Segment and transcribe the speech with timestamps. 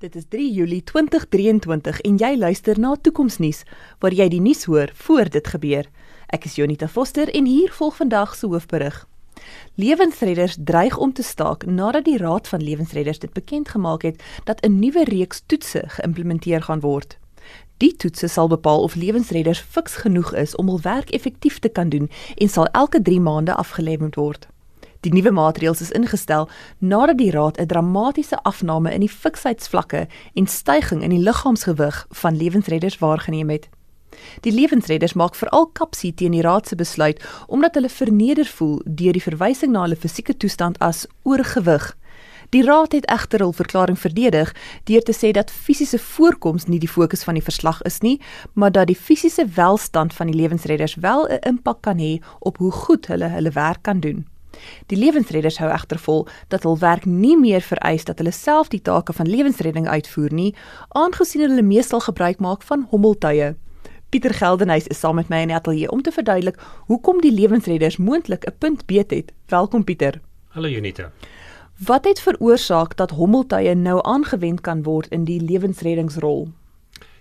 [0.00, 3.58] Dit is 3 Julie 2023 en jy luister na Toekomsnuus
[4.00, 5.90] waar jy die nuus hoor voor dit gebeur.
[6.32, 8.96] Ek is Jonita Foster en hier volg vandag se hoofberig.
[9.76, 14.64] Lewensredders dreig om te staak nadat die Raad van Lewensredders dit bekend gemaak het dat
[14.64, 17.18] 'n nuwe reeks toetse geïmplementeer gaan word.
[17.76, 21.88] Die toetse sal bepaal of lewensredders fiks genoeg is om hul werk effektief te kan
[21.88, 24.48] doen en sal elke 3 maande afgelê moet word.
[25.00, 26.48] Die nuwe maatreëls is ingestel
[26.78, 32.36] nadat die raad 'n dramatiese afname in die fiksheidsvlakke en stygings in die liggaamsgewig van
[32.36, 33.68] lewensredders waargeneem het.
[34.40, 39.12] Die lewensredders maak veral kapsie teen die raad se besluit omdat hulle verneder voel deur
[39.12, 41.96] die verwysing na hulle fisieke toestand as oorgewig.
[42.50, 44.52] Die raad het egter hul verklaring verdedig
[44.84, 48.20] deur te sê dat fisiese voorkoms nie die fokus van die verslag is nie,
[48.52, 52.70] maar dat die fisiese welstand van die lewensredders wel 'n impak kan hê op hoe
[52.70, 54.26] goed hulle hulle werk kan doen.
[54.86, 58.82] Die lewensredders hou egter vol dat hul werk nie meer vereis dat hulle self die
[58.82, 60.54] take van lewensredding uitvoer nie,
[60.88, 63.54] aangesien hulle meestal gebruik maak van hommeltuie.
[64.10, 67.96] Pieter Geldenhuys is saam met my in die ateljee om te verduidelik hoekom die lewensredders
[67.96, 69.32] moontlik 'n punt beet het.
[69.46, 70.20] Welkom Pieter.
[70.48, 71.12] Hallo Junita.
[71.86, 76.48] Wat het veroorsaak dat hommeltuie nou aangewend kan word in die lewensreddingsrol?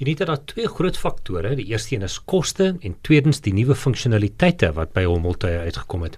[0.00, 3.52] Jy weet dat daar twee groot faktore, die eerste een is koste en tweedens die
[3.52, 6.14] nuwe funksionaliteite wat by hommeltuie uitgekom het.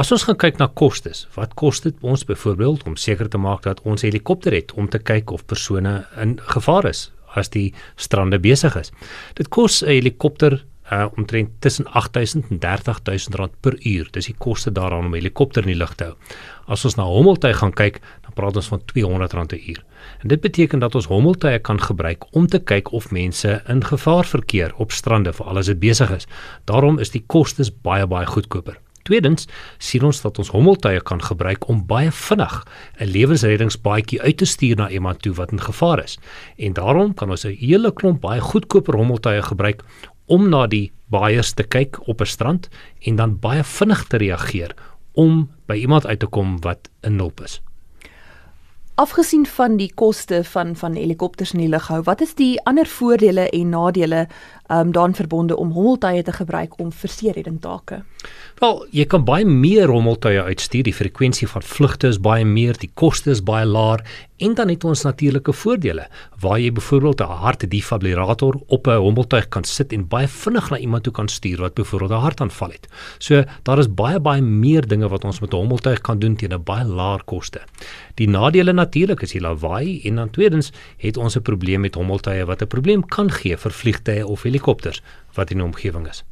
[0.00, 3.66] As ons gaan kyk na kostes, wat kos dit ons byvoorbeeld om seker te maak
[3.68, 7.66] dat ons helikopter het om te kyk of persone in gevaar is as die
[8.00, 8.88] strande besig is.
[9.36, 14.08] Dit kos 'n helikopter uh omtrent tussen 8000 en 30000 rand per uur.
[14.10, 16.14] Dis die koste daaraan om 'n helikopter in die lug te hou.
[16.66, 19.84] As ons na hommeltuig gaan kyk, dan praat ons van 200 rand per uur.
[20.22, 24.24] En dit beteken dat ons hommeltuie kan gebruik om te kyk of mense in gevaar
[24.24, 26.26] verkeer op strande vir alles dit besig is.
[26.64, 28.78] Daarom is die kostes baie baie goedkoper.
[29.08, 29.46] Tweedens
[29.80, 32.54] sien ons dat ons hommeltuie kan gebruik om baie vinnig
[33.00, 36.18] 'n lewensreddingsbaadjie uit te stuur na iemand toe wat in gevaar is.
[36.56, 39.82] En daarom kan ons 'n hele klomp baie goedkoper hommeltuie gebruik
[40.28, 42.68] om na die baaiers te kyk op 'n strand
[43.00, 44.74] en dan baie vinnig te reageer
[45.12, 47.60] om by iemand uit te kom wat in nood is.
[48.98, 52.86] Afgesien van die koste van van helikopters in die lug hou, wat is die ander
[52.86, 54.26] voordele en nadele
[54.68, 58.02] um, daaraan verbonde om hommeltuie te gebruik om verseeredding take?
[58.58, 60.82] Wel, jy kan baie meer hommeltuie uitstuur.
[60.88, 64.02] Die frekwensie van vlugte is baie meer, die koste is baie laer
[64.38, 66.04] en dan het ons natuurlike voordele
[66.42, 71.02] waar jy byvoorbeeld 'n hartdefibrillator op 'n hommeltuig kan sit en baie vinnig na iemand
[71.02, 72.88] toe kan stuur wat byvoorbeeld 'n hartaanval het.
[73.18, 76.52] So daar is baie baie meer dinge wat ons met 'n hommeltuig kan doen teen
[76.52, 77.60] 'n baie laer koste.
[78.14, 82.44] Die nadele natuurlik is die lawaai en dan tweedens het ons 'n probleem met hommeltuie
[82.44, 84.44] wat 'n probleem kan gee vir vliegtye of
[85.34, 86.24] wat in die omgewing is.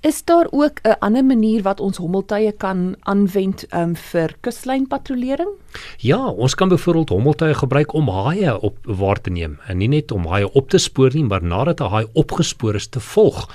[0.00, 5.48] Is daar ook 'n ander manier wat ons hommeltuie kan aanwend um, vir kuslynpatrollering?
[5.96, 10.12] Ja, ons kan byvoorbeeld hommeltuie gebruik om haie op waar te neem en nie net
[10.12, 13.48] om haie op te spoor nie, maar nadat 'n haai opgespoor is te volg.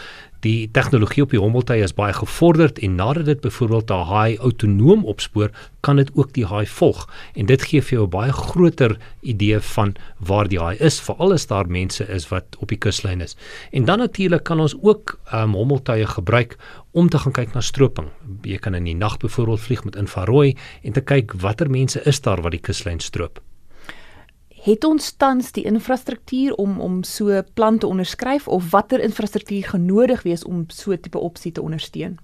[0.44, 5.06] Die tegnologie op die hommeltuie is baie gevorderd en nadat dit byvoorbeeld 'n haai autonoom
[5.06, 8.98] opspoor, kan dit ook die haai volg en dit gee vir jou 'n baie groter
[9.22, 13.22] idee van waar die haai is, veral as daar mense is wat op die kuslyn
[13.22, 13.38] is.
[13.72, 16.58] En dan natuurlik kan ons ook um, hommeltuie gebruik
[16.92, 18.08] om te gaan kyk na stroping.
[18.42, 22.22] Jy kan in die nag byvoorbeeld vlieg met infrarooi en te kyk watter mense is
[22.22, 23.42] daar wat die kuslyn stroop
[24.64, 30.24] het ons tans die infrastruktuur om om so plan te onderskryf of watter infrastruktuur genodig
[30.24, 32.16] wees om so tipe opsie te ondersteun?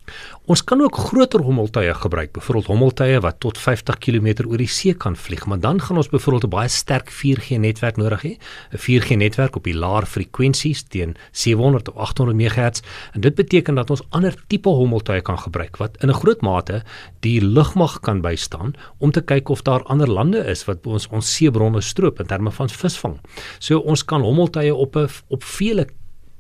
[0.47, 4.93] Ons kan ook groter hommeltuie gebruik, byvoorbeeld hommeltuie wat tot 50 km oor die see
[4.95, 8.33] kan vlieg, maar dan gaan ons byvoorbeeld 'n baie sterk 4G netwerk nodig hê,
[8.71, 12.81] 'n 4G netwerk op die laer frekwensies teen 700 of 800 MHz
[13.13, 16.83] en dit beteken dat ons ander tipe hommeltuie kan gebruik wat in 'n groot mate
[17.19, 21.35] die lugmag kan bystaan om te kyk of daar ander lande is wat ons ons
[21.35, 23.17] seebronne stroop terme van visvang.
[23.59, 25.87] So ons kan hommeltuie op 'n op vele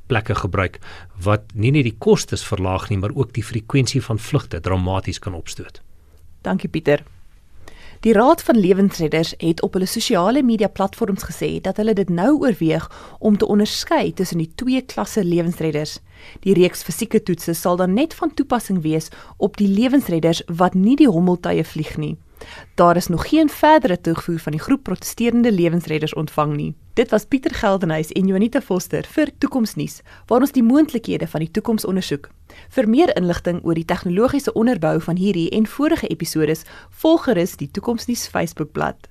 [0.09, 0.79] plekke gebruik
[1.21, 5.33] wat nie net die kostes verlaag nie, maar ook die frekwensie van vlugte dramaties kan
[5.37, 5.81] opstoot.
[6.41, 7.03] Dankie Pieter.
[7.99, 12.37] Die Raad van Lewensredders het op hulle sosiale media platforms gesê dat hulle dit nou
[12.39, 12.85] oorweeg
[13.19, 15.97] om te onderskei tussen die twee klasse lewensredders.
[16.39, 20.95] Die reeks fisieke toetse sal dan net van toepassing wees op die lewensredders wat nie
[20.95, 22.15] die hommeltuie vlieg nie.
[22.75, 26.75] Daar is nog geen verdere toevoer van die groep protesterende lewensredders ontvang nie.
[26.93, 31.51] Dit was Pieter Geldenhuys en Jonita Foster vir Toekomsnuus, waar ons die moontlikhede van die
[31.51, 32.29] toekoms ondersoek.
[32.69, 36.55] Vir meer inligting oor die tegnologiese onderbou van hierdie en vorige episode,
[36.89, 39.09] volg gerus die Toekomsnuus Facebookblad.